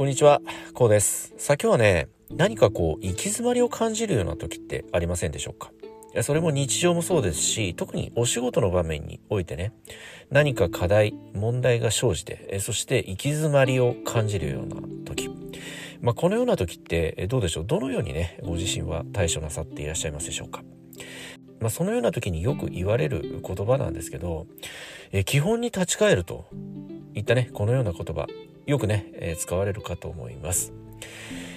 [0.00, 0.40] こんにちは、
[0.72, 1.34] こうです。
[1.36, 5.72] さあ今日はね、何かこう、行き詰まりを感じるような時ってありませんでしょうか？
[6.22, 9.74] それも日常もそうですし、特にお仕事の場面においてね、
[10.30, 15.28] 何か課題、問題が生じて、そして行き詰まりを感じるような時。
[16.00, 17.66] まあ、このような時ってどうでしょう？
[17.66, 20.62] どのようにね、ご自身は対処なさっていらっしゃいますでしょうか？
[21.60, 24.46] まあ、そのような時によく言われる言葉なんですけど、
[25.12, 26.46] え基本に立ち返ると
[27.12, 28.28] いったね、このような言葉、
[28.70, 30.72] よくね、え使われるかと思います。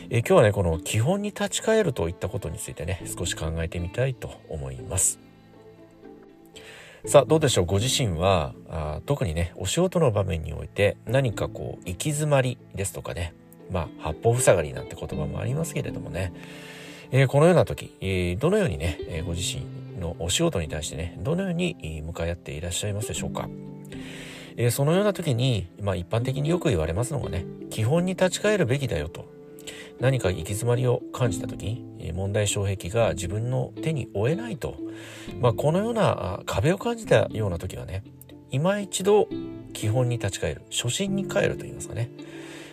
[0.09, 5.20] え今日はね、この基本に立ち返るといったことについてね、少し考えてみたいと思います。
[7.05, 7.66] さあ、どうでしょう？
[7.66, 13.36] ご自身はあ、特にね、お仕事の場面において何かこう、行き詰まりですとかね、
[13.72, 16.34] まあ、八方塞がりなんて言葉もありますけれどもね、
[17.11, 19.64] えー、このような時、えー、どのようにね、えー、ご自身
[20.02, 23.48] のお仕事に対してね、どのように向かい合っていらっしゃいますでしょうか？
[24.57, 29.31] えー、そのような時に、まあ一般的によく言われますのがね、基本に立ち返るべきだよと。
[30.00, 31.83] 何か行き詰まりを感じた時、
[32.14, 34.75] 問題障壁が自分の手に負えないと。
[35.39, 38.03] まあこのような壁を感じたような時はね、
[38.52, 39.28] 今一度
[39.73, 42.09] 基本に立ち返る、初心に帰ると言いますかね。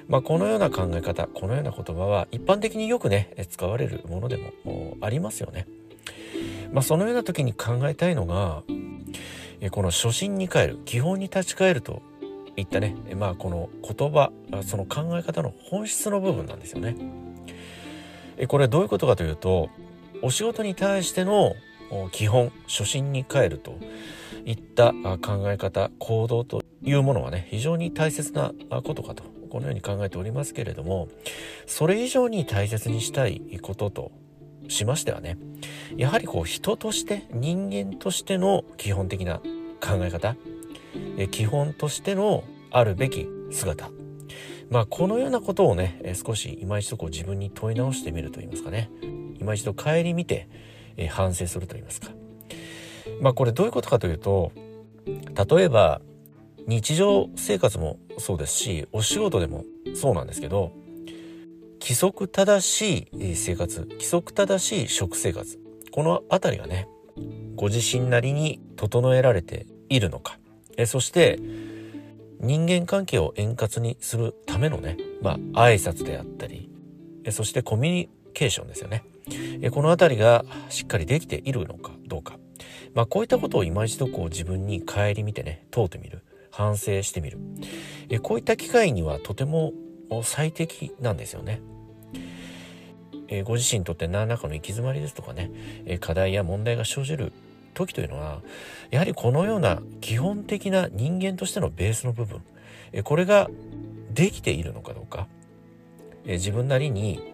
[0.08, 5.68] まあ、このような考え方、このような言葉は一般的によくね、使われるものでもありますよね。
[6.72, 8.64] まあ、そのような時に考えたいのが、
[9.70, 12.02] この初心に帰る、基本に立ち返ると
[12.56, 16.96] いったね、まあ、この言葉、その考え方の本質の部分なんですよね。
[18.48, 19.68] これはどういうことかというと、
[20.22, 21.54] お仕事に対しての
[22.12, 23.78] 基本、初心に帰ると
[24.46, 28.52] いった考え方、行動というものはね、非常に大切な
[28.82, 31.08] ことかと、このように考えておりますけれども、
[31.66, 34.12] それ以上に大切にしたいことと
[34.70, 35.36] しましてはね
[35.96, 39.38] やはりこう人として人間としての基本的な
[39.80, 40.36] 考え方
[41.18, 43.90] え基本としてのあるべき姿。
[44.70, 48.90] まあこのようなことをね少し今一度こう自分に問い直してみると言いますかね。
[49.40, 50.48] 今一度顧みて
[50.96, 52.08] え反省すると言いますか。
[53.20, 54.52] まあこれどういうことかというと
[55.06, 56.00] 例えば
[56.66, 59.64] 日常生活もそうですしお仕事でも
[59.94, 60.72] そうなんですけど
[61.80, 65.58] 規則正しい生活規則正しい食生活。
[65.90, 66.88] この辺りがね
[67.56, 70.38] ご自身なりに整えられているのか。
[70.76, 71.38] えそして
[72.38, 76.70] 人間関係を円滑にするためのねまあ挨拶であったり
[77.24, 79.02] えそしてコミュニケーションですよね。
[79.62, 82.38] えこの辺りがしっかりできているのかどうか。
[82.94, 87.38] まあこういったことを今一度こう自分に顧みてね問うてみる反省してみる。
[88.10, 89.72] えこういった機会にはとても
[90.22, 91.60] 最適なんですよね。
[93.28, 95.50] えー、ご自身にとって何らかの行き詰まりですとかね、
[95.86, 97.32] えー、課題や問題が生じる
[97.74, 98.40] 時というのは
[98.90, 102.42] やはりこのような基本的な人間としてのベースの部分、
[102.92, 103.48] えー、これが
[104.12, 105.28] できているのかどうか、
[106.26, 107.32] え自分なりに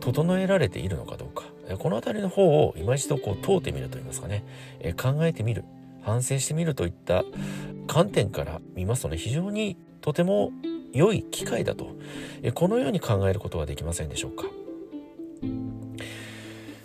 [0.00, 4.44] 整えられているのかどうか、えこの辺りの方を今一度こう問うてみるといいますかね、
[4.80, 5.64] え考えてみる。
[6.08, 7.24] 反省してみるといった
[7.86, 10.52] 観点から見ますとね非常にとても
[10.92, 11.96] 良い機会だと。
[12.54, 14.46] このように考えることはできませんでしょうか？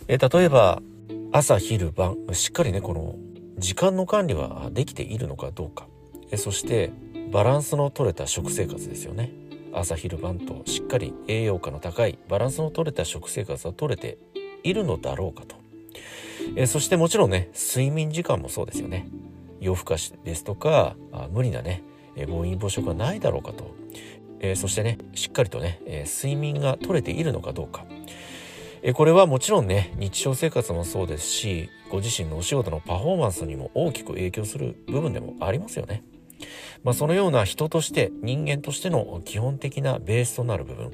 [0.07, 0.81] 例えば
[1.31, 3.15] 朝昼晩しっかりねこの
[3.57, 5.87] 時間の管理はできているのかどうか。
[6.35, 6.91] そして
[7.31, 9.31] バランスの取れた食生活ですよね。
[9.73, 14.17] 朝昼晩としっかり栄養価の高いバランスの取れた食生活は取れて
[14.63, 15.55] いるのだろうかと。
[16.55, 19.07] えそしてもちろんね睡眠時間もそうですよね。
[19.59, 21.83] 夜更かしですとかあ無理なね
[22.27, 23.73] 暴飲暴食はないだろうかと、
[24.43, 27.85] えー、そしてねしっかりとね、えー、睡眠が取れているのかどうか、
[28.83, 36.03] えー、これはもちろんね日常生活もそうですしご自身のお仕事のパフォーマンスにも大きく影響する部分でもありますよね。
[36.83, 40.91] まあ、そのような人として人間としての基本的なベースとなる部分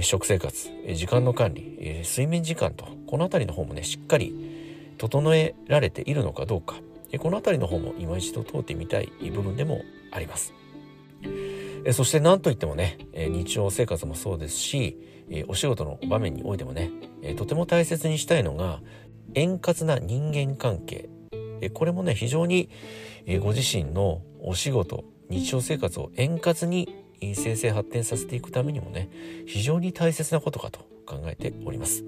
[0.00, 6.76] 食生活時間の管理睡眠時間とこの辺りの方もねしっかり整えられているのかどうか
[7.18, 10.54] この辺りの方も今一度通ってみたい部分でもあります。
[11.92, 14.98] そして何といってもね日常生活もそうですし
[15.48, 16.90] お仕事の場面においてもね
[17.36, 18.80] とても大切にしたいのが
[19.34, 21.08] 円滑な人間関係。
[21.72, 22.68] これもね非常に
[23.40, 26.94] ご自身のお仕事日常生活を円滑に
[27.34, 29.08] 生成発展させていくためにもね
[29.46, 32.04] 非常に大切なことかと考えております。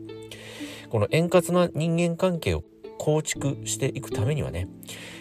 [0.90, 2.62] この円滑な人間関係を
[2.99, 4.69] 構築していくためにはね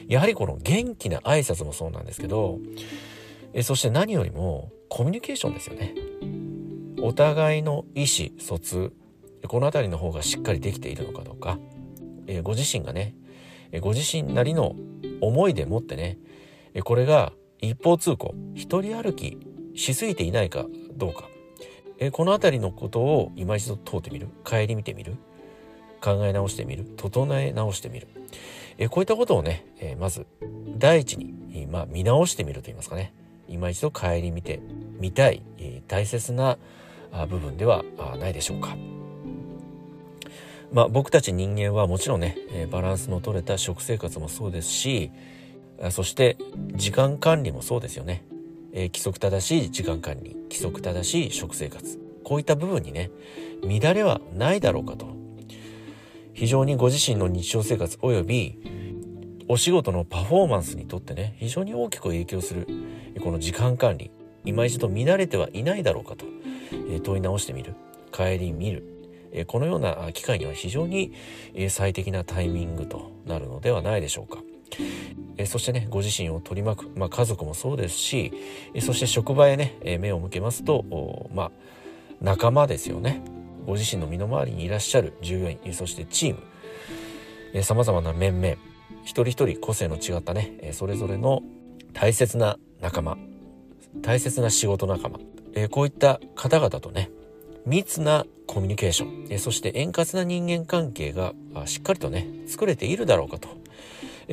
[0.08, 2.60] やはりこの元気な挨拶もそうなんですけど
[3.57, 5.96] えそして何よりもコミュニケーションですよね。
[7.02, 8.92] お互いの意思疎通
[9.48, 11.57] この辺りの方がしっかりできているのかどうか、
[12.28, 13.16] えご自身がね
[13.72, 14.75] えご自身なりの
[15.22, 16.18] 思いでもってね
[16.74, 17.31] えこれが
[17.62, 19.38] 一方通行一人歩き
[19.75, 20.66] しすぎていないか
[20.98, 21.30] どうか。
[21.98, 24.28] えこの辺りのことを今一度問うてみる？
[24.44, 25.16] 顧みてみる？
[26.01, 26.84] 考え直してみる？
[26.98, 28.08] 整え直してみる？
[28.78, 30.28] えこういったことをね、えまず
[30.78, 33.13] 第一に、まあ、見直してみると言いますかね。
[33.47, 34.59] 今一度顧みて
[35.00, 35.44] みたい、
[35.88, 36.57] 大切な
[37.30, 37.83] 部分では
[38.19, 38.75] ないでしょうか。
[40.71, 45.12] まあ、僕たち人間はもちろんねバランスの取れた食生活もそうですし
[45.92, 46.38] そして
[46.74, 48.25] 時間管理もそうですよね、
[48.74, 52.00] え規則正しい時間管理規則正しい食生活。
[52.24, 53.12] こういった部分にね
[53.63, 55.07] 乱れはないだろうかと。
[56.33, 58.59] 非常にご自身の日常生活および
[59.47, 62.68] お仕事のパフォーマンスにとってね非常に大きく影響する
[63.21, 64.12] この時間管理
[64.44, 66.25] 今一度乱れてはいないだろうかと、
[66.88, 67.74] え問い直してみる
[68.12, 68.83] 帰り見る、
[69.31, 71.13] えこのような機会には非常に、
[71.56, 74.44] え最適なタイミングとなるのではないでしょうか。
[75.38, 78.31] えそしてねご自身を取り巻く、まあ、家族もそうですし、
[78.75, 81.51] えそして職場へね、え目を向けますとまあ
[82.21, 83.24] 仲間ですよね
[83.65, 86.36] ご自身の身の回りにいらっしゃる従業員そしてチー
[87.56, 88.56] ムさまざまな面々
[89.06, 91.42] 一人一人個性の違ったねそれぞれの
[91.94, 93.18] 大切な仲間
[94.02, 95.19] 大切な仕事仲間
[95.69, 97.10] こういった方々とね
[97.66, 101.34] 密なコミュニケーションそして円滑な人間関係が
[101.66, 103.48] しっかりとね作れているだろうかと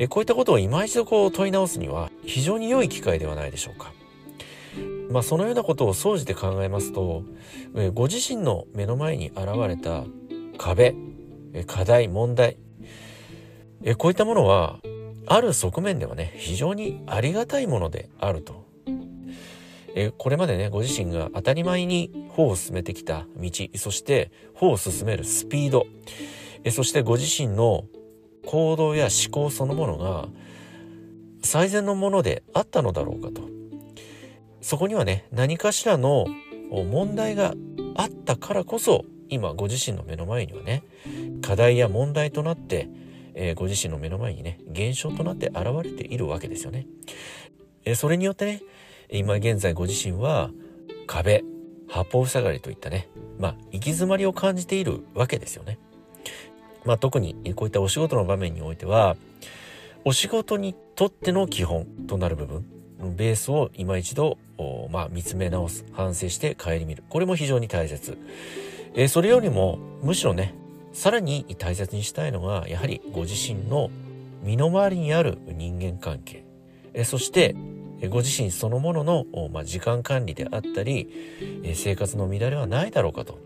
[0.09, 3.93] こういったことを今一度こう問い直すには非常に良い機会ではないでしょうか。
[5.11, 7.23] まあ、そのようなことを総じて考えますと、
[7.93, 10.03] ご自身の目の前に現れた
[10.57, 10.95] 壁、
[11.67, 12.57] 課題、問題、
[13.83, 14.79] えこういったものは、
[15.25, 18.63] ある側面ではね、非常にありがたいものであると。
[19.95, 25.85] えこれまでね、ご自身が当たり前に歩を進めてきた道、そして歩を進めるスピード、
[26.63, 27.85] えそしてご自身の
[28.45, 30.27] 行動や思考そのものが
[31.41, 33.47] 最善のものであったのだろうかと。
[34.61, 36.25] そこにはね何かしらの
[36.71, 37.53] 問題が
[37.95, 40.83] あったからこそ今ご自身の目の前にはね
[41.41, 42.89] 課題や問題となって、
[43.35, 46.87] えー、ご自身の目の前にね現象となって現れているわけですよね。
[47.85, 48.61] えー、それによってね
[49.09, 50.49] 今現在ご自身は
[51.07, 51.43] 壁
[51.87, 55.77] 八方塞がりといったねまあ行き詰まりを感じているわけですよね。
[56.85, 59.15] まあ特にこういったお仕事の場面においては
[60.05, 62.65] お仕事にとっての基本となる部分
[63.15, 64.37] ベースを今一度、
[64.91, 68.17] まあ、見つめ直す反省して顧みるこれも非常に大切、
[68.95, 70.55] えー、それよりもむしろね
[70.93, 73.89] さらに大切にしたいのがやはりご自身の
[74.43, 76.45] 身の回りにある人間関係、
[77.03, 77.55] そして
[78.09, 81.09] ご自身そのものの、まあ、時間管理であったり、
[81.75, 83.39] 生活の乱れはないだろうかと。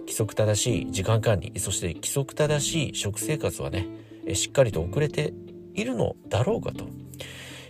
[0.00, 3.86] 規則正しい時間管理そして規則正しい食生活はね
[4.34, 5.32] しっかりと遅れて
[5.74, 6.88] いるのだろうかと。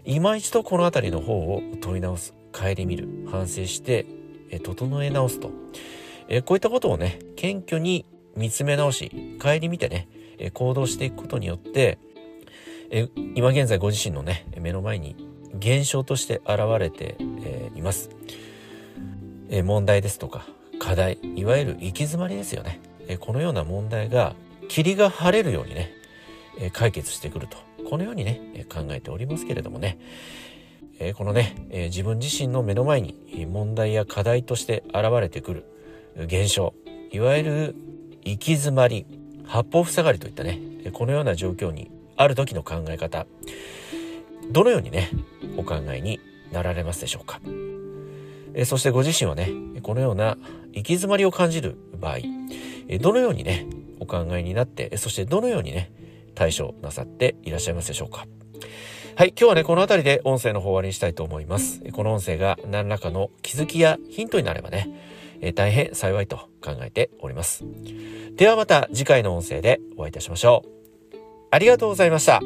[0.06, 4.06] 今一度この辺りの方を問い直す顧みる反省して
[4.62, 5.48] 整え直すと。
[5.48, 8.06] こういったことをね謙虚に
[8.36, 10.08] 見つめ直し顧みてね
[10.54, 11.98] 行動していくことによって
[12.90, 15.16] え今現在ご自身のね目の前に
[15.58, 18.10] 現象として現れて、えいます、
[19.48, 20.46] え問題ですとか
[20.78, 24.34] 課題いわゆる行き詰まりですよね、えこのような問題が
[24.68, 25.92] 霧が晴れるようにね、
[26.58, 27.56] え解決してくると。
[27.88, 29.98] このようにね、考えておりますけれどもね、
[31.00, 35.64] えこのね、え自分自身の目の前に問題や課題として現れてくる
[36.16, 36.74] 現象、
[37.10, 37.76] いわゆる
[38.24, 39.06] 行き詰まり、
[39.46, 40.60] 八方塞がりといったね、
[40.92, 43.26] このような状況にある時の考え方、
[44.50, 45.10] どのようにね、
[45.56, 46.20] お考えに
[46.52, 47.40] なられますでしょうか。
[48.54, 49.50] えそしてご自身はね、
[49.82, 50.36] このような
[50.72, 52.18] 行き詰まりを感じる場合、
[53.00, 53.66] どのようにね、
[54.00, 55.90] お考えになって、そしてどのようにね、
[56.34, 58.26] 対処なさっていらっしゃいますでしょうか
[59.16, 59.28] はい。
[59.30, 61.82] 今日はね、この辺りで音声の方終わりにしたいと思います。
[61.92, 64.88] この音声が何らかの気づきやヒントになればね、
[65.40, 67.64] え大変幸いと考えております。
[68.36, 71.16] ではまた次回の音声でお会いいたしましょう。
[71.50, 72.40] ありがとうございました。